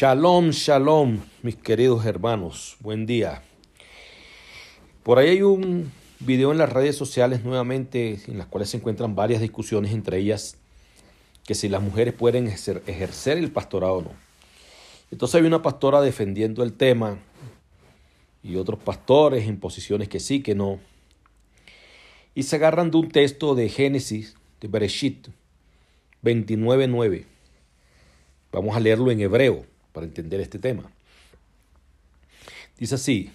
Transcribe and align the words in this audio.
Shalom, 0.00 0.50
shalom, 0.50 1.18
mis 1.42 1.56
queridos 1.56 2.06
hermanos. 2.06 2.76
Buen 2.78 3.04
día. 3.04 3.42
Por 5.02 5.18
ahí 5.18 5.30
hay 5.30 5.42
un 5.42 5.90
video 6.20 6.52
en 6.52 6.58
las 6.58 6.72
redes 6.72 6.94
sociales 6.94 7.42
nuevamente 7.42 8.20
en 8.28 8.38
las 8.38 8.46
cuales 8.46 8.70
se 8.70 8.76
encuentran 8.76 9.16
varias 9.16 9.40
discusiones, 9.40 9.90
entre 9.90 10.18
ellas 10.18 10.56
que 11.44 11.56
si 11.56 11.68
las 11.68 11.82
mujeres 11.82 12.14
pueden 12.14 12.46
ejercer, 12.46 13.38
el 13.38 13.50
pastorado 13.50 13.94
o 13.94 14.02
no. 14.02 14.12
Entonces 15.10 15.40
hay 15.40 15.48
una 15.48 15.62
pastora 15.62 16.00
defendiendo 16.00 16.62
el 16.62 16.74
tema 16.74 17.18
y 18.44 18.54
otros 18.54 18.78
pastores 18.78 19.48
en 19.48 19.58
posiciones 19.58 20.08
que 20.08 20.20
sí, 20.20 20.44
que 20.44 20.54
no. 20.54 20.78
Y 22.36 22.44
se 22.44 22.54
agarran 22.54 22.92
de 22.92 22.98
un 22.98 23.08
texto 23.08 23.56
de 23.56 23.68
Génesis, 23.68 24.36
de 24.60 24.68
Bereshit 24.68 25.26
29.9. 26.22 27.24
Vamos 28.52 28.76
a 28.76 28.78
leerlo 28.78 29.10
en 29.10 29.22
hebreo 29.22 29.66
para 29.92 30.06
entender 30.06 30.40
este 30.40 30.58
tema. 30.58 30.90
Dice 32.78 32.94
así, 32.94 33.30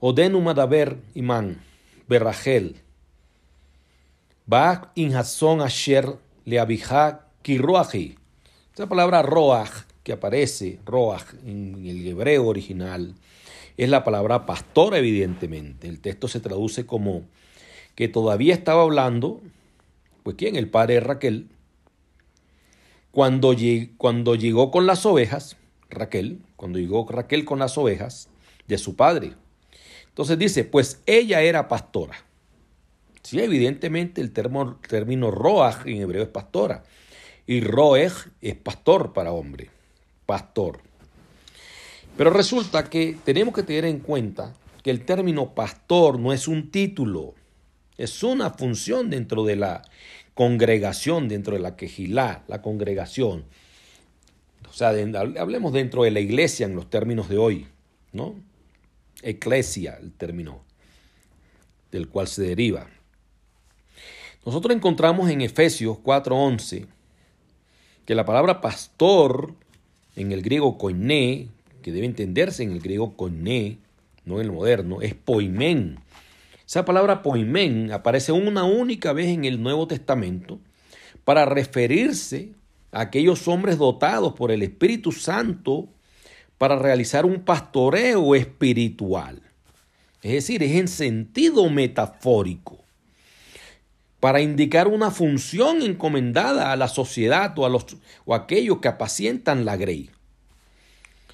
Odenu 0.00 0.40
madaber 0.40 0.96
iman, 1.14 1.60
berrachel, 2.08 2.76
ba 4.46 4.92
inhason 4.94 5.60
asher 5.60 6.16
le 6.44 6.58
abija 6.58 7.26
kiruaji. 7.42 8.16
Esa 8.74 8.88
palabra 8.88 9.22
roach 9.22 9.84
que 10.02 10.12
aparece, 10.12 10.80
roach 10.86 11.34
en 11.44 11.86
el 11.86 12.06
hebreo 12.06 12.46
original, 12.46 13.14
es 13.76 13.88
la 13.88 14.04
palabra 14.04 14.46
pastor 14.46 14.94
evidentemente. 14.94 15.88
El 15.88 16.00
texto 16.00 16.28
se 16.28 16.40
traduce 16.40 16.86
como 16.86 17.24
que 17.94 18.08
todavía 18.08 18.54
estaba 18.54 18.82
hablando, 18.82 19.40
pues 20.22 20.36
quién, 20.36 20.56
el 20.56 20.68
padre 20.68 21.00
Raquel, 21.00 21.48
cuando, 23.10 23.52
llegó 23.52 24.70
con 24.70 24.86
las 24.86 25.04
ovejas, 25.06 25.56
Raquel, 25.88 26.40
cuando 26.56 26.78
llegó 26.78 27.06
Raquel 27.08 27.44
con 27.44 27.58
las 27.58 27.76
ovejas 27.76 28.28
de 28.68 28.78
su 28.78 28.96
padre. 28.96 29.34
Entonces 30.08 30.38
dice, 30.38 30.64
pues 30.64 31.00
ella 31.06 31.42
era 31.42 31.68
pastora. 31.68 32.24
Sí, 33.22 33.40
evidentemente 33.40 34.20
el 34.20 34.32
término 34.32 35.30
roaj 35.30 35.86
en 35.86 36.02
hebreo 36.02 36.22
es 36.22 36.28
pastora. 36.28 36.84
Y 37.46 37.60
roej 37.60 38.12
es 38.40 38.54
pastor 38.56 39.12
para 39.12 39.32
hombre. 39.32 39.70
Pastor. 40.26 40.80
Pero 42.16 42.30
resulta 42.30 42.84
que 42.88 43.16
tenemos 43.24 43.54
que 43.54 43.62
tener 43.62 43.84
en 43.84 44.00
cuenta 44.00 44.54
que 44.82 44.90
el 44.90 45.04
término 45.04 45.54
pastor 45.54 46.18
no 46.18 46.32
es 46.32 46.48
un 46.48 46.70
título, 46.70 47.34
es 47.98 48.22
una 48.22 48.50
función 48.50 49.10
dentro 49.10 49.44
de 49.44 49.56
la 49.56 49.82
congregación, 50.40 51.28
dentro 51.28 51.52
de 51.52 51.60
la 51.60 51.76
quejilá, 51.76 52.44
la 52.48 52.62
congregación. 52.62 53.44
O 54.70 54.72
sea, 54.72 54.88
hablemos 54.88 55.70
dentro 55.74 56.04
de 56.04 56.10
la 56.10 56.20
iglesia 56.20 56.64
en 56.64 56.74
los 56.74 56.88
términos 56.88 57.28
de 57.28 57.36
hoy, 57.36 57.66
¿no? 58.14 58.36
Eclesia, 59.20 59.98
el 60.00 60.12
término 60.12 60.62
del 61.92 62.08
cual 62.08 62.26
se 62.26 62.40
deriva. 62.40 62.86
Nosotros 64.46 64.74
encontramos 64.74 65.28
en 65.28 65.42
Efesios 65.42 65.98
4:11 65.98 66.86
que 68.06 68.14
la 68.14 68.24
palabra 68.24 68.62
pastor 68.62 69.52
en 70.16 70.32
el 70.32 70.40
griego 70.40 70.78
koiné, 70.78 71.48
que 71.82 71.92
debe 71.92 72.06
entenderse 72.06 72.62
en 72.62 72.72
el 72.72 72.80
griego 72.80 73.14
koiné, 73.14 73.76
no 74.24 74.36
en 74.40 74.46
el 74.46 74.52
moderno, 74.52 75.02
es 75.02 75.14
poimen, 75.14 75.98
esa 76.70 76.84
palabra 76.84 77.20
poimen 77.20 77.90
aparece 77.90 78.30
una 78.30 78.62
única 78.62 79.12
vez 79.12 79.26
en 79.26 79.44
el 79.44 79.60
Nuevo 79.60 79.88
Testamento 79.88 80.60
para 81.24 81.44
referirse 81.44 82.52
a 82.92 83.00
aquellos 83.00 83.48
hombres 83.48 83.76
dotados 83.76 84.34
por 84.34 84.52
el 84.52 84.62
Espíritu 84.62 85.10
Santo 85.10 85.88
para 86.58 86.78
realizar 86.78 87.26
un 87.26 87.40
pastoreo 87.40 88.36
espiritual. 88.36 89.42
Es 90.22 90.30
decir, 90.30 90.62
es 90.62 90.76
en 90.76 90.86
sentido 90.86 91.68
metafórico, 91.70 92.78
para 94.20 94.40
indicar 94.40 94.86
una 94.86 95.10
función 95.10 95.82
encomendada 95.82 96.70
a 96.70 96.76
la 96.76 96.86
sociedad 96.86 97.58
o 97.58 97.66
a, 97.66 97.68
los, 97.68 97.96
o 98.24 98.32
aquellos 98.32 98.78
que 98.78 98.86
apacientan 98.86 99.64
la 99.64 99.76
grey. 99.76 100.10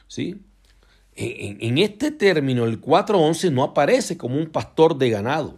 ¿Sí? 0.09 0.41
En, 1.17 1.79
este 1.79 2.11
término, 2.11 2.65
el 2.65 2.81
4.11 2.81 3.51
no 3.51 3.63
aparece 3.63 4.19
como 4.19 4.37
un 4.37 4.47
pastor 4.47 4.99
de 4.99 5.11
ganado. 5.11 5.57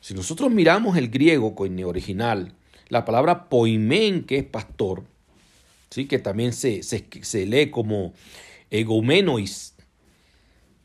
Si 0.00 0.14
nosotros 0.14 0.52
miramos 0.52 0.96
el 0.96 1.08
griego 1.08 1.54
el 1.54 1.88
original, 1.88 2.52
la 2.88 3.04
palabra 3.04 3.48
poimen, 3.48 4.22
que 4.22 4.38
es 4.38 4.44
pastor, 4.44 5.02
¿sí? 5.90 6.06
que 6.06 6.20
también 6.20 6.52
se, 6.52 6.84
se, 6.84 7.46
lee 7.46 7.70
como 7.70 8.12
egomenois, 8.70 9.74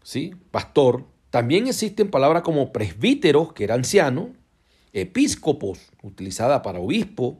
¿sí? 0.01 0.33
pastor, 0.49 1.05
también 1.29 1.67
existen 1.67 2.09
palabras 2.09 2.41
como 2.41 2.73
presbíteros, 2.73 3.53
que 3.53 3.63
era 3.63 3.75
anciano, 3.75 4.31
episcopos, 4.91 5.79
utilizada 6.01 6.63
para 6.63 6.79
obispo, 6.79 7.39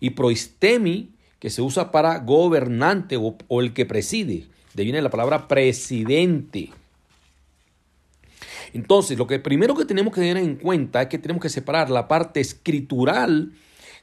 y 0.00 0.10
proistemi, 0.10 1.14
que 1.38 1.50
se 1.50 1.62
usa 1.62 1.92
para 1.92 2.18
gobernante 2.18 3.16
o 3.16 3.60
el 3.60 3.72
que 3.72 3.86
preside. 3.86 4.48
De 4.74 4.84
viene 4.84 5.02
la 5.02 5.10
palabra 5.10 5.48
presidente. 5.48 6.70
Entonces, 8.72 9.18
lo 9.18 9.26
que 9.26 9.38
primero 9.38 9.74
que 9.74 9.84
tenemos 9.84 10.14
que 10.14 10.20
tener 10.20 10.36
en 10.36 10.56
cuenta 10.56 11.02
es 11.02 11.08
que 11.08 11.18
tenemos 11.18 11.42
que 11.42 11.48
separar 11.48 11.90
la 11.90 12.06
parte 12.08 12.40
escritural 12.40 13.52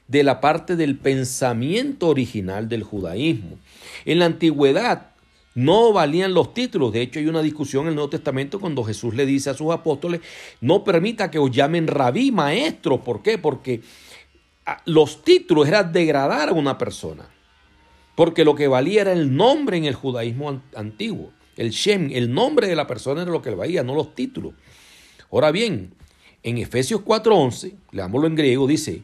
de 0.08 0.22
la 0.22 0.40
parte 0.40 0.76
del 0.76 0.96
pensamiento 0.96 2.08
original 2.08 2.68
del 2.68 2.82
judaísmo. 2.82 3.58
En 4.04 4.18
la 4.18 4.26
antigüedad 4.26 5.10
no 5.54 5.92
valían 5.92 6.34
los 6.34 6.52
títulos. 6.52 6.92
De 6.92 7.02
hecho, 7.02 7.18
hay 7.18 7.26
una 7.26 7.42
discusión 7.42 7.84
en 7.84 7.88
el 7.90 7.94
Nuevo 7.94 8.10
Testamento 8.10 8.60
cuando 8.60 8.84
Jesús 8.84 9.14
le 9.14 9.24
dice 9.24 9.50
a 9.50 9.54
sus 9.54 9.72
apóstoles, 9.72 10.20
no 10.60 10.84
permita 10.84 11.30
que 11.30 11.38
os 11.38 11.50
llamen 11.50 11.86
rabí, 11.86 12.30
maestro. 12.30 13.02
¿Por 13.02 13.22
qué? 13.22 13.38
Porque 13.38 13.80
ah, 14.66 14.82
los 14.84 15.22
títulos 15.24 15.66
eran 15.66 15.92
degradar 15.92 16.50
a 16.50 16.52
una 16.52 16.76
persona 16.76 17.35
porque 18.16 18.44
lo 18.44 18.56
que 18.56 18.66
valía 18.66 19.02
era 19.02 19.12
el 19.12 19.36
nombre 19.36 19.76
en 19.76 19.84
el 19.84 19.94
judaísmo 19.94 20.62
antiguo. 20.74 21.30
El 21.56 21.70
Shem, 21.70 22.10
el 22.12 22.32
nombre 22.32 22.66
de 22.66 22.74
la 22.74 22.86
persona 22.86 23.22
era 23.22 23.30
lo 23.30 23.42
que 23.42 23.50
valía, 23.50 23.84
no 23.84 23.94
los 23.94 24.14
títulos. 24.14 24.54
Ahora 25.30 25.52
bien, 25.52 25.94
en 26.42 26.58
Efesios 26.58 27.02
4:11, 27.02 27.74
leámoslo 27.92 28.26
en 28.26 28.34
griego, 28.34 28.66
dice, 28.66 29.02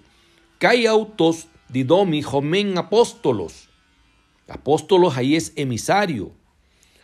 Kai 0.58 0.86
autos 0.86 1.46
didomi 1.68 2.22
homen 2.24 2.78
apóstolos. 2.78 3.68
Apóstolos 4.48 5.16
ahí 5.16 5.36
es 5.36 5.52
emisario. 5.56 6.32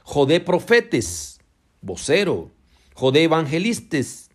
Jodé 0.03 0.41
profetes, 0.41 1.41
vocero. 1.81 2.51
Jodé 2.95 3.25
evangelistas, 3.25 4.29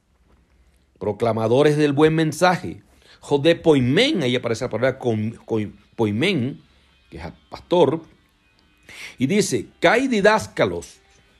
proclamadores 0.99 1.75
del 1.75 1.91
buen 1.91 2.15
mensaje. 2.15 2.81
Jodé 3.19 3.55
poimen, 3.55 4.23
ahí 4.23 4.35
aparece 4.35 4.65
la 4.65 4.69
palabra 4.69 4.99
poimen, 5.95 6.61
que 7.13 7.19
es 7.19 7.33
pastor, 7.49 8.01
y 9.19 9.27
dice, 9.27 9.67
hay 9.83 10.07
didáscalos, 10.07 10.97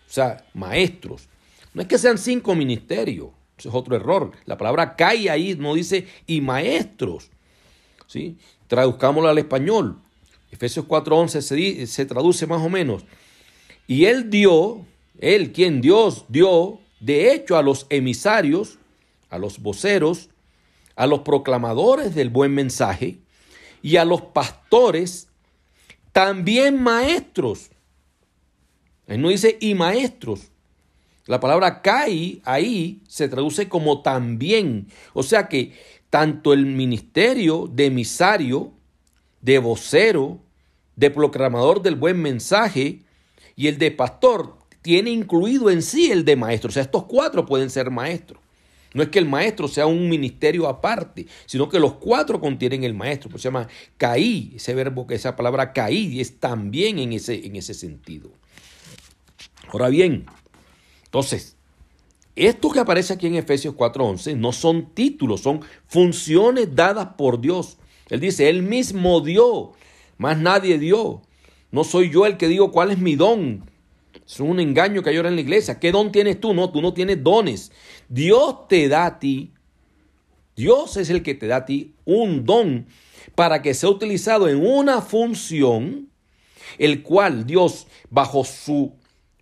o 0.08 0.14
sea, 0.14 0.46
maestros. 0.54 1.28
No 1.74 1.82
es 1.82 1.88
que 1.88 1.98
sean 1.98 2.18
cinco 2.18 2.54
ministerios, 2.54 3.30
eso 3.58 3.70
es 3.70 3.76
otro 3.76 3.96
error. 3.96 4.32
La 4.46 4.58
palabra 4.58 4.96
cae 4.96 5.30
ahí 5.30 5.56
no 5.56 5.74
dice 5.74 6.08
y 6.28 6.42
maestros. 6.42 7.32
¿sí? 8.06 8.38
Traduzcámoslo 8.68 9.30
al 9.30 9.38
español. 9.40 9.98
Efesios 10.52 10.86
4:11 10.86 11.42
se, 11.42 11.88
se 11.88 12.06
traduce 12.06 12.46
más 12.46 12.62
o 12.62 12.70
menos. 12.70 13.04
Y 13.88 14.06
él 14.06 14.30
dio, 14.30 14.86
él 15.20 15.52
quien 15.52 15.82
Dios 15.82 16.26
dio, 16.30 16.80
de 17.00 17.34
hecho 17.34 17.58
a 17.58 17.64
los 17.64 17.88
emisarios, 17.90 18.78
a 19.32 19.40
los 19.40 19.60
voceros, 19.60 20.30
a 20.96 21.08
los 21.08 21.22
proclamadores 21.22 22.14
del 22.14 22.30
buen 22.30 22.54
mensaje 22.54 23.18
y 23.82 23.98
a 23.98 24.06
los 24.06 24.22
pastores 24.22 25.28
también 26.14 26.82
maestros. 26.82 27.72
Él 29.08 29.22
no 29.22 29.30
dice 29.30 29.58
y 29.60 29.74
maestros. 29.74 30.52
La 31.26 31.40
palabra 31.40 31.82
cae 31.82 32.40
ahí 32.46 33.02
se 33.08 33.28
traduce 33.28 33.68
como 33.68 34.02
también. 34.02 34.88
O 35.14 35.24
sea 35.24 35.50
que 35.50 35.74
tanto 36.10 36.54
el 36.54 36.66
ministerio 36.66 37.70
de 37.72 37.88
emisario, 37.88 38.72
de 39.42 39.58
vocero, 39.58 40.40
de 40.96 41.10
proclamador 41.10 41.82
del 41.82 41.96
buen 41.96 42.22
mensaje 42.22 43.02
y 43.56 43.68
el 43.68 43.78
de 43.78 43.92
pastor 43.92 44.58
tiene 44.82 45.10
incluido 45.10 45.72
en 45.72 45.82
sí 45.82 46.12
el 46.12 46.24
de 46.24 46.36
maestro. 46.36 46.70
O 46.70 46.72
sea, 46.72 46.84
estos 46.84 47.06
cuatro 47.06 47.46
pueden 47.46 47.70
ser 47.70 47.90
maestros. 47.90 48.43
No 48.94 49.04
es 49.04 49.10
que 49.10 49.20
el 49.20 49.28
maestro 49.28 49.68
sea 49.68 49.88
un 49.88 50.08
ministerio 50.08 50.68
aparte, 50.68 51.26
sino 51.46 51.68
que 51.68 51.80
los 51.80 51.94
cuatro 51.96 52.40
contienen 52.40 52.84
el 52.84 52.94
maestro. 52.94 53.30
Pues 53.30 53.42
se 53.42 53.48
llama 53.48 53.68
caí, 53.98 54.54
ese 54.56 54.76
verbo, 54.76 55.06
esa 55.10 55.36
palabra 55.36 55.74
caí 55.74 56.22
es 56.22 56.40
también 56.40 57.00
en 57.00 57.14
ese, 57.14 57.46
en 57.46 57.56
ese 57.56 57.74
sentido. 57.74 58.30
Ahora 59.70 59.90
bien, 59.90 60.26
entonces, 61.06 61.56
esto 62.36 62.70
que 62.72 62.80
aparece 62.80 63.14
aquí 63.14 63.28
en 63.28 63.36
Efesios 63.36 63.76
4:11 63.76 64.36
no 64.36 64.52
son 64.52 64.94
títulos, 64.94 65.42
son 65.42 65.62
funciones 65.88 66.76
dadas 66.76 67.10
por 67.18 67.40
Dios. 67.40 67.78
Él 68.10 68.20
dice, 68.20 68.50
Él 68.50 68.64
mismo 68.64 69.22
dio, 69.22 69.74
más 70.18 70.38
nadie 70.38 70.78
dio. 70.78 71.22
No 71.72 71.84
soy 71.84 72.12
yo 72.12 72.26
el 72.26 72.38
que 72.38 72.48
digo 72.48 72.72
cuál 72.72 72.92
es 72.92 72.98
mi 73.00 73.16
don. 73.16 73.64
Es 74.26 74.40
un 74.40 74.60
engaño 74.60 75.04
que 75.04 75.10
hay 75.10 75.18
ahora 75.18 75.30
en 75.30 75.36
la 75.36 75.42
iglesia. 75.42 75.80
¿Qué 75.80 75.92
don 75.92 76.12
tienes 76.12 76.40
tú? 76.40 76.54
No, 76.54 76.72
tú 76.72 76.82
no 76.82 76.94
tienes 76.94 77.24
dones. 77.24 77.72
Dios 78.08 78.68
te 78.68 78.88
da 78.88 79.06
a 79.06 79.20
ti. 79.20 79.54
Dios 80.56 80.98
es 80.98 81.10
el 81.10 81.24
que 81.24 81.36
te 81.36 81.48
da 81.48 81.58
a 81.58 81.66
ti 81.66 81.96
un 82.06 82.46
don 82.46 82.88
para 83.36 83.62
que 83.62 83.74
sea 83.74 83.90
utilizado 83.90 84.48
en 84.48 84.66
una 84.66 85.02
función, 85.02 86.10
el 86.78 87.02
cual 87.02 87.46
Dios, 87.46 87.88
bajo 88.10 88.44
su 88.44 88.94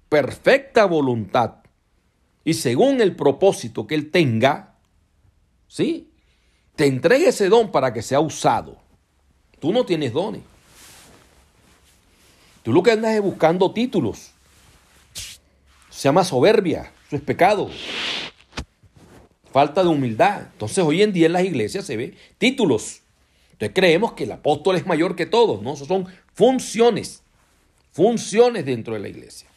perfecta 0.09 0.85
voluntad 0.85 1.55
y 2.43 2.53
según 2.53 3.01
el 3.01 3.15
propósito 3.15 3.85
que 3.87 3.95
Él 3.95 4.09
tenga, 4.09 4.75
¿sí? 5.67 6.09
Te 6.75 6.87
entregue 6.87 7.27
ese 7.27 7.49
don 7.49 7.71
para 7.71 7.93
que 7.93 8.01
sea 8.01 8.19
usado. 8.19 8.77
Tú 9.59 9.71
no 9.71 9.85
tienes 9.85 10.13
dones. 10.13 10.41
Tú 12.63 12.73
lo 12.73 12.81
que 12.81 12.91
andas 12.91 13.13
es 13.13 13.21
buscando 13.21 13.71
títulos. 13.71 14.31
Se 16.01 16.07
llama 16.07 16.23
soberbia, 16.23 16.91
eso 17.05 17.15
es 17.15 17.21
pecado. 17.21 17.69
Falta 19.51 19.83
de 19.83 19.89
humildad. 19.89 20.47
Entonces 20.51 20.83
hoy 20.83 21.03
en 21.03 21.13
día 21.13 21.27
en 21.27 21.33
las 21.33 21.45
iglesias 21.45 21.85
se 21.85 21.95
ve 21.95 22.15
títulos. 22.39 23.01
Entonces 23.51 23.75
creemos 23.75 24.13
que 24.13 24.23
el 24.23 24.31
apóstol 24.31 24.77
es 24.77 24.87
mayor 24.87 25.15
que 25.15 25.27
todos, 25.27 25.61
¿no? 25.61 25.75
Eso 25.75 25.85
son 25.85 26.07
funciones, 26.33 27.21
funciones 27.91 28.65
dentro 28.65 28.95
de 28.95 28.99
la 28.99 29.09
iglesia. 29.09 29.47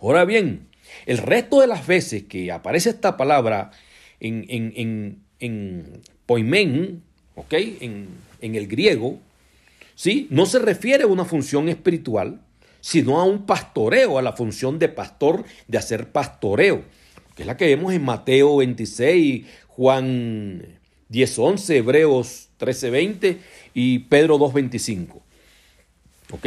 Ahora 0.00 0.24
bien, 0.24 0.68
el 1.04 1.18
resto 1.18 1.62
de 1.62 1.66
las 1.66 1.84
veces 1.84 2.22
que 2.22 2.52
aparece 2.52 2.90
esta 2.90 3.16
palabra 3.16 3.72
en, 4.20 4.46
en, 4.48 5.18
en, 5.40 6.00
poimen, 6.26 7.02
¿ok? 7.34 7.54
En, 7.54 8.06
en 8.40 8.54
el 8.54 8.68
griego, 8.68 9.18
¿sí? 9.96 10.28
No 10.30 10.46
se 10.46 10.60
refiere 10.60 11.02
a 11.02 11.08
una 11.08 11.24
función 11.24 11.68
espiritual, 11.68 12.40
sino 12.88 13.20
a 13.20 13.24
un 13.24 13.44
pastoreo, 13.44 14.16
a 14.16 14.22
la 14.22 14.32
función 14.32 14.78
de 14.78 14.88
pastor, 14.88 15.44
de 15.66 15.76
hacer 15.76 16.10
pastoreo, 16.10 16.84
que 17.36 17.42
es 17.42 17.46
la 17.46 17.58
que 17.58 17.66
vemos 17.66 17.92
en 17.92 18.02
Mateo 18.02 18.56
26, 18.56 19.44
Juan 19.66 20.78
10, 21.10 21.38
11, 21.38 21.76
Hebreos 21.76 22.48
13, 22.56 22.88
20 22.88 23.40
y 23.74 23.98
Pedro 23.98 24.38
2, 24.38 24.54
25. 24.54 25.22
¿Ok? 26.30 26.46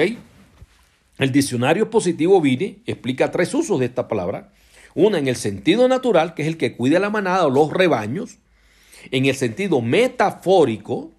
El 1.20 1.32
diccionario 1.32 1.92
positivo 1.92 2.42
Vine 2.42 2.80
explica 2.88 3.30
tres 3.30 3.54
usos 3.54 3.80
de 3.80 3.86
esta 3.86 4.08
palabra. 4.08 4.52
Una 4.96 5.20
en 5.20 5.28
el 5.28 5.36
sentido 5.36 5.88
natural, 5.88 6.34
que 6.34 6.42
es 6.42 6.48
el 6.48 6.58
que 6.58 6.76
cuida 6.76 6.98
la 6.98 7.12
manada 7.12 7.46
o 7.46 7.52
los 7.52 7.72
rebaños. 7.72 8.40
En 9.12 9.28
el 9.28 9.36
sentido 9.36 9.80
metafórico, 9.82 11.12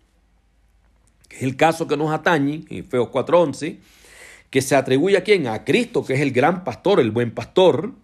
que 1.28 1.36
es 1.36 1.42
el 1.44 1.54
caso 1.54 1.86
que 1.86 1.96
nos 1.96 2.12
atañe, 2.12 2.64
en 2.68 2.78
Efesios 2.78 3.06
4.11, 3.06 3.78
que 4.52 4.60
se 4.60 4.76
atribuye 4.76 5.16
a 5.16 5.24
quién? 5.24 5.46
A 5.46 5.64
Cristo, 5.64 6.04
que 6.04 6.12
es 6.12 6.20
el 6.20 6.30
gran 6.30 6.62
pastor, 6.62 7.00
el 7.00 7.10
buen 7.10 7.30
pastor, 7.30 7.94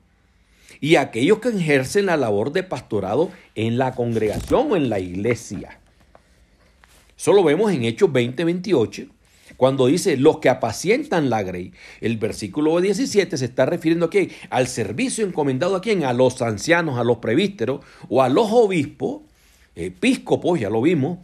y 0.80 0.94
a 0.94 1.02
aquellos 1.02 1.40
que 1.40 1.50
ejercen 1.50 2.06
la 2.06 2.16
labor 2.16 2.52
de 2.52 2.62
pastorado 2.62 3.30
en 3.54 3.76
la 3.76 3.94
congregación 3.94 4.72
o 4.72 4.76
en 4.76 4.88
la 4.88 4.98
iglesia. 4.98 5.78
Eso 7.18 7.34
lo 7.34 7.44
vemos 7.44 7.70
en 7.70 7.84
Hechos 7.84 8.08
20.28, 8.08 9.10
cuando 9.58 9.88
dice 9.88 10.16
los 10.16 10.38
que 10.38 10.48
apacientan 10.48 11.28
la 11.28 11.42
grey. 11.42 11.74
El 12.00 12.16
versículo 12.16 12.80
17 12.80 13.36
se 13.36 13.44
está 13.44 13.66
refiriendo 13.66 14.06
aquí 14.06 14.30
al 14.48 14.68
servicio 14.68 15.26
encomendado 15.26 15.76
a 15.76 15.82
quién? 15.82 16.04
A 16.04 16.14
los 16.14 16.40
ancianos, 16.40 16.98
a 16.98 17.04
los 17.04 17.18
prevísteros 17.18 17.84
o 18.08 18.22
a 18.22 18.30
los 18.30 18.48
obispos, 18.50 19.20
episcopos, 19.74 20.60
ya 20.60 20.70
lo 20.70 20.80
vimos, 20.80 21.18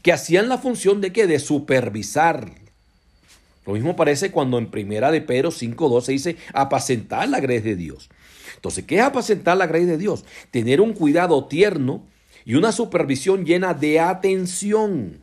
que 0.00 0.14
hacían 0.14 0.48
la 0.48 0.56
función 0.56 1.02
de 1.02 1.12
qué? 1.12 1.26
De 1.26 1.38
supervisar. 1.38 2.59
Lo 3.70 3.74
mismo 3.74 3.94
parece 3.94 4.32
cuando 4.32 4.58
en 4.58 4.68
primera 4.68 5.12
de 5.12 5.20
Pedro 5.20 5.52
5.12 5.52 6.06
dice 6.06 6.36
apacentar 6.52 7.28
la 7.28 7.38
grey 7.38 7.60
de 7.60 7.76
Dios. 7.76 8.10
Entonces, 8.56 8.84
¿qué 8.84 8.96
es 8.96 9.02
apacentar 9.02 9.56
la 9.56 9.68
grey 9.68 9.84
de 9.84 9.96
Dios? 9.96 10.24
Tener 10.50 10.80
un 10.80 10.92
cuidado 10.92 11.44
tierno 11.44 12.04
y 12.44 12.56
una 12.56 12.72
supervisión 12.72 13.44
llena 13.44 13.72
de 13.72 14.00
atención, 14.00 15.20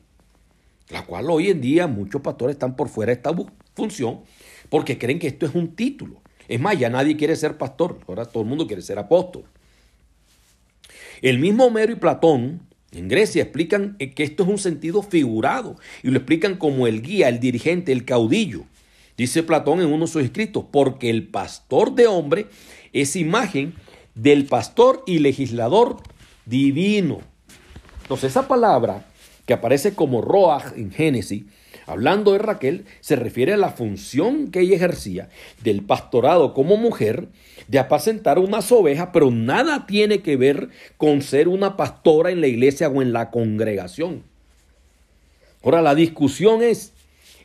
la 0.88 1.06
cual 1.06 1.30
hoy 1.30 1.50
en 1.50 1.60
día 1.60 1.88
muchos 1.88 2.22
pastores 2.22 2.54
están 2.54 2.78
por 2.78 2.88
fuera 2.88 3.10
de 3.10 3.16
esta 3.16 3.36
función 3.76 4.22
porque 4.70 4.98
creen 4.98 5.20
que 5.20 5.28
esto 5.28 5.46
es 5.46 5.54
un 5.54 5.76
título. 5.76 6.22
Es 6.48 6.62
más, 6.62 6.80
ya 6.80 6.90
nadie 6.90 7.18
quiere 7.18 7.36
ser 7.36 7.58
pastor, 7.58 8.00
ahora 8.08 8.24
todo 8.24 8.44
el 8.44 8.50
mundo 8.50 8.66
quiere 8.66 8.82
ser 8.82 8.98
apóstol. 8.98 9.44
El 11.22 11.40
mismo 11.40 11.66
Homero 11.66 11.92
y 11.92 11.96
Platón 11.98 12.62
en 12.92 13.08
Grecia 13.08 13.44
explican 13.44 13.98
que 13.98 14.24
esto 14.24 14.44
es 14.44 14.50
un 14.50 14.58
sentido 14.58 15.02
figurado 15.02 15.76
y 16.04 16.10
lo 16.10 16.18
explican 16.18 16.56
como 16.56 16.88
el 16.88 17.02
guía, 17.02 17.30
el 17.30 17.40
dirigente, 17.40 17.92
el 17.92 18.06
caudillo. 18.06 18.64
Dice 19.18 19.44
Platón 19.44 19.82
en 19.82 19.88
uno 19.88 20.06
de 20.06 20.12
sus 20.12 20.24
escritos, 20.24 20.66
porque 20.72 21.10
el 21.10 21.28
pastor 21.28 21.96
de 21.96 22.08
hombre 22.08 22.48
es 22.94 23.16
imagen 23.16 23.74
del 24.16 24.46
pastor 24.46 25.04
y 25.06 25.20
legislador 25.20 25.98
divino. 26.46 27.20
Entonces 28.04 28.32
esa 28.32 28.48
palabra 28.48 29.06
que 29.46 29.54
aparece 29.54 29.94
como 29.94 30.22
Roach 30.22 30.74
en 30.76 30.92
Génesis, 30.92 31.44
hablando 31.88 32.34
de 32.34 32.40
Raquel, 32.40 32.86
se 33.00 33.16
refiere 33.16 33.54
a 33.54 33.58
la 33.58 33.72
función 33.72 34.52
que 34.52 34.60
ella 34.60 34.76
ejercía 34.76 35.30
del 35.64 35.82
pastorado 35.82 36.54
como 36.54 36.78
mujer 36.78 37.30
de 37.68 37.80
apacentar 37.80 38.40
unas 38.40 38.72
ovejas, 38.72 39.10
pero 39.12 39.32
nada 39.32 39.88
tiene 39.88 40.22
que 40.22 40.36
ver 40.38 40.70
con 40.98 41.22
ser 41.22 41.48
una 41.48 41.76
pastora 41.78 42.30
en 42.30 42.42
la 42.42 42.48
iglesia 42.48 42.90
o 42.90 43.02
en 43.02 43.14
la 43.14 43.32
congregación. 43.32 44.24
Ahora, 45.64 45.82
la 45.82 45.96
discusión 45.96 46.62
es, 46.62 46.94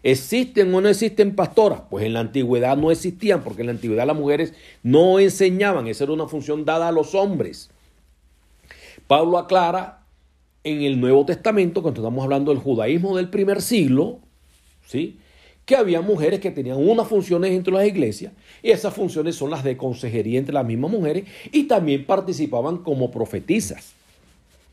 ¿existen 0.02 0.74
o 0.74 0.80
no 0.80 0.88
existen 0.88 1.34
pastoras? 1.34 1.82
Pues 1.88 2.04
en 2.04 2.12
la 2.12 2.20
antigüedad 2.20 2.76
no 2.76 2.90
existían, 2.90 3.42
porque 3.42 3.62
en 3.62 3.68
la 3.68 3.72
antigüedad 3.72 4.06
las 4.06 4.16
mujeres 4.16 4.54
no 4.82 5.18
enseñaban, 5.18 5.86
esa 5.86 6.04
era 6.04 6.12
una 6.12 6.28
función 6.28 6.64
dada 6.64 6.88
a 6.88 6.92
los 6.92 7.14
hombres. 7.14 7.70
Pablo 9.06 9.38
aclara 9.38 10.02
en 10.64 10.82
el 10.82 11.00
Nuevo 11.00 11.26
Testamento, 11.26 11.82
cuando 11.82 12.00
estamos 12.00 12.22
hablando 12.22 12.52
del 12.52 12.62
judaísmo 12.62 13.16
del 13.16 13.28
primer 13.28 13.60
siglo, 13.62 14.20
¿sí? 14.86 15.18
que 15.64 15.76
había 15.76 16.00
mujeres 16.00 16.40
que 16.40 16.50
tenían 16.50 16.76
unas 16.76 17.08
funciones 17.08 17.50
dentro 17.50 17.76
de 17.76 17.84
las 17.84 17.88
iglesias 17.88 18.32
y 18.62 18.70
esas 18.70 18.94
funciones 18.94 19.36
son 19.36 19.50
las 19.50 19.62
de 19.62 19.76
consejería 19.76 20.38
entre 20.38 20.54
las 20.54 20.66
mismas 20.66 20.90
mujeres 20.90 21.24
y 21.52 21.64
también 21.64 22.04
participaban 22.04 22.78
como 22.78 23.10
profetizas. 23.10 23.94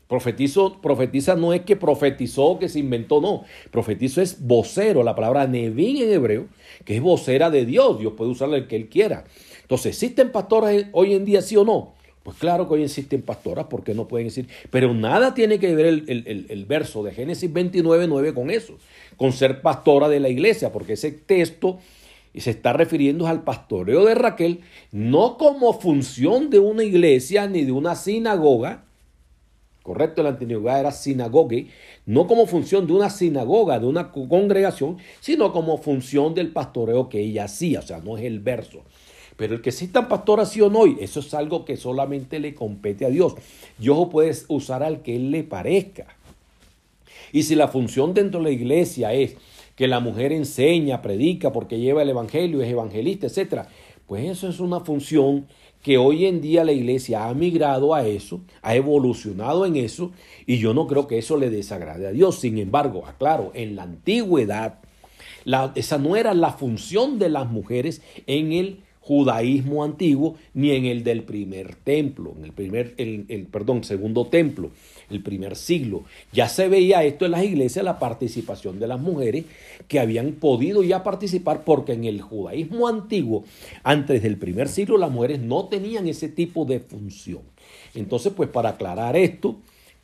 Profetizo, 0.08 0.80
profetiza 0.80 1.36
no 1.36 1.52
es 1.52 1.60
que 1.60 1.76
profetizó, 1.76 2.58
que 2.58 2.68
se 2.68 2.80
inventó, 2.80 3.20
no. 3.20 3.44
Profetizo 3.70 4.20
es 4.20 4.44
vocero, 4.44 5.04
la 5.04 5.14
palabra 5.14 5.46
nevín 5.46 5.98
en 5.98 6.10
hebreo, 6.10 6.46
que 6.84 6.96
es 6.96 7.00
vocera 7.00 7.48
de 7.48 7.64
Dios. 7.64 8.00
Dios 8.00 8.14
puede 8.16 8.32
usarla 8.32 8.56
el 8.56 8.66
que 8.66 8.74
él 8.74 8.88
quiera. 8.88 9.24
Entonces, 9.62 9.94
¿existen 9.94 10.32
pastores 10.32 10.86
hoy 10.90 11.14
en 11.14 11.24
día, 11.24 11.42
sí 11.42 11.56
o 11.56 11.64
no? 11.64 11.94
Pues 12.22 12.36
claro 12.36 12.68
que 12.68 12.74
hoy 12.74 12.82
existen 12.82 13.22
pastoras, 13.22 13.66
porque 13.70 13.94
no 13.94 14.06
pueden 14.06 14.26
decir? 14.28 14.46
Pero 14.70 14.92
nada 14.92 15.32
tiene 15.34 15.58
que 15.58 15.74
ver 15.74 15.86
el, 15.86 16.46
el 16.48 16.64
verso 16.66 17.02
de 17.02 17.12
Génesis 17.12 17.50
29, 17.52 18.06
9 18.06 18.34
con 18.34 18.50
eso 18.50 18.76
con 19.20 19.34
ser 19.34 19.60
pastora 19.60 20.08
de 20.08 20.18
la 20.18 20.30
iglesia, 20.30 20.72
porque 20.72 20.94
ese 20.94 21.12
texto 21.12 21.78
se 22.34 22.48
está 22.48 22.72
refiriendo 22.72 23.26
al 23.26 23.42
pastoreo 23.42 24.06
de 24.06 24.14
Raquel, 24.14 24.60
no 24.92 25.36
como 25.36 25.78
función 25.78 26.48
de 26.48 26.58
una 26.58 26.84
iglesia 26.84 27.46
ni 27.46 27.66
de 27.66 27.72
una 27.72 27.96
sinagoga, 27.96 28.84
correcto, 29.82 30.22
la 30.22 30.30
antigüedad 30.30 30.80
era 30.80 30.90
sinagogue, 30.90 31.68
no 32.06 32.26
como 32.26 32.46
función 32.46 32.86
de 32.86 32.94
una 32.94 33.10
sinagoga, 33.10 33.78
de 33.78 33.88
una 33.88 34.10
congregación, 34.10 34.96
sino 35.20 35.52
como 35.52 35.76
función 35.76 36.32
del 36.32 36.50
pastoreo 36.50 37.10
que 37.10 37.20
ella 37.20 37.44
hacía, 37.44 37.80
o 37.80 37.82
sea, 37.82 37.98
no 37.98 38.16
es 38.16 38.24
el 38.24 38.40
verso. 38.40 38.84
Pero 39.40 39.54
el 39.54 39.62
que 39.62 39.70
existan 39.70 40.06
o 40.06 40.68
no, 40.68 40.84
eso 40.84 41.20
es 41.20 41.32
algo 41.32 41.64
que 41.64 41.78
solamente 41.78 42.38
le 42.40 42.54
compete 42.54 43.06
a 43.06 43.08
Dios. 43.08 43.36
Dios 43.78 44.08
puede 44.12 44.36
usar 44.48 44.82
al 44.82 45.00
que 45.00 45.16
él 45.16 45.30
le 45.30 45.44
parezca. 45.44 46.08
Y 47.32 47.44
si 47.44 47.54
la 47.54 47.68
función 47.68 48.12
dentro 48.12 48.40
de 48.40 48.44
la 48.44 48.50
iglesia 48.50 49.14
es 49.14 49.36
que 49.76 49.88
la 49.88 49.98
mujer 49.98 50.32
enseña, 50.32 51.00
predica, 51.00 51.54
porque 51.54 51.78
lleva 51.78 52.02
el 52.02 52.10
evangelio, 52.10 52.60
es 52.60 52.68
evangelista, 52.68 53.28
etc., 53.28 53.62
pues 54.06 54.28
eso 54.28 54.46
es 54.46 54.60
una 54.60 54.80
función 54.80 55.46
que 55.82 55.96
hoy 55.96 56.26
en 56.26 56.42
día 56.42 56.62
la 56.62 56.72
iglesia 56.72 57.26
ha 57.26 57.32
migrado 57.32 57.94
a 57.94 58.06
eso, 58.06 58.42
ha 58.60 58.74
evolucionado 58.74 59.64
en 59.64 59.76
eso, 59.76 60.12
y 60.44 60.58
yo 60.58 60.74
no 60.74 60.86
creo 60.86 61.06
que 61.06 61.16
eso 61.16 61.38
le 61.38 61.48
desagrade 61.48 62.06
a 62.06 62.12
Dios. 62.12 62.40
Sin 62.40 62.58
embargo, 62.58 63.06
aclaro, 63.06 63.52
en 63.54 63.74
la 63.74 63.84
antigüedad, 63.84 64.80
esa 65.76 65.96
no 65.96 66.16
era 66.16 66.34
la 66.34 66.52
función 66.52 67.18
de 67.18 67.30
las 67.30 67.50
mujeres 67.50 68.02
en 68.26 68.52
el 68.52 68.80
judaísmo 69.00 69.82
antiguo 69.82 70.36
ni 70.52 70.72
en 70.72 70.84
el 70.84 71.02
del 71.02 71.22
primer 71.22 71.74
templo, 71.74 72.34
en 72.36 72.44
el 72.44 72.52
primer, 72.52 72.94
el, 72.98 73.48
perdón, 73.50 73.82
segundo 73.82 74.26
templo, 74.26 74.70
el 75.08 75.22
primer 75.22 75.56
siglo. 75.56 76.04
Ya 76.32 76.48
se 76.48 76.68
veía 76.68 77.02
esto 77.02 77.24
en 77.24 77.32
las 77.32 77.42
iglesias, 77.42 77.84
la 77.84 77.98
participación 77.98 78.78
de 78.78 78.86
las 78.86 79.00
mujeres 79.00 79.46
que 79.88 79.98
habían 79.98 80.32
podido 80.32 80.82
ya 80.82 81.02
participar 81.02 81.64
porque 81.64 81.94
en 81.94 82.04
el 82.04 82.20
judaísmo 82.20 82.88
antiguo, 82.88 83.44
antes 83.82 84.22
del 84.22 84.36
primer 84.36 84.68
siglo, 84.68 84.98
las 84.98 85.10
mujeres 85.10 85.40
no 85.40 85.64
tenían 85.64 86.06
ese 86.06 86.28
tipo 86.28 86.64
de 86.66 86.80
función. 86.80 87.40
Entonces, 87.94 88.32
pues 88.36 88.50
para 88.50 88.70
aclarar 88.70 89.16
esto, 89.16 89.56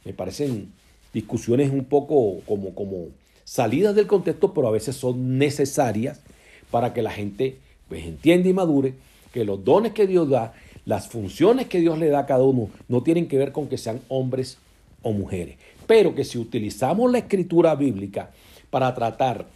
me 0.04 0.14
parecen 0.14 0.72
discusiones 1.12 1.70
un 1.70 1.84
poco 1.84 2.40
como, 2.46 2.74
como 2.74 3.08
salidas 3.44 3.94
del 3.94 4.06
contexto, 4.06 4.52
pero 4.54 4.68
a 4.68 4.72
veces 4.72 4.96
son 4.96 5.38
necesarias 5.38 6.22
para 6.70 6.92
que 6.92 7.02
la 7.02 7.10
gente 7.10 7.58
pues, 7.88 8.04
entienda 8.04 8.48
y 8.48 8.52
madure 8.52 8.94
que 9.32 9.44
los 9.44 9.64
dones 9.64 9.92
que 9.92 10.06
Dios 10.06 10.28
da, 10.28 10.54
las 10.84 11.08
funciones 11.08 11.66
que 11.66 11.80
Dios 11.80 11.98
le 11.98 12.08
da 12.08 12.20
a 12.20 12.26
cada 12.26 12.44
uno, 12.44 12.70
no 12.88 13.02
tienen 13.02 13.28
que 13.28 13.38
ver 13.38 13.52
con 13.52 13.68
que 13.68 13.78
sean 13.78 14.00
hombres 14.08 14.58
o 15.02 15.12
mujeres. 15.12 15.56
Pero 15.86 16.14
que 16.14 16.24
si 16.24 16.38
utilizamos 16.38 17.10
la 17.10 17.18
escritura 17.18 17.74
bíblica 17.74 18.30
para 18.70 18.94
tratar 18.94 19.46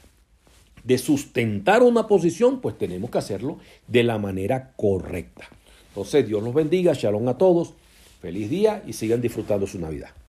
de 0.85 0.99
sustentar 0.99 1.83
una 1.83 2.07
posición, 2.07 2.61
pues 2.61 2.79
tenemos 2.79 3.11
que 3.11 3.19
hacerlo 3.19 3.59
de 3.87 4.03
la 4.03 4.19
manera 4.19 4.73
correcta. 4.77 5.49
Entonces, 5.89 6.27
Dios 6.27 6.43
los 6.43 6.55
bendiga, 6.55 6.93
shalom 6.95 7.29
a 7.29 7.37
todos, 7.37 7.75
feliz 8.21 8.49
día 8.49 8.83
y 8.87 8.93
sigan 8.93 9.21
disfrutando 9.21 9.67
su 9.67 9.79
Navidad. 9.79 10.11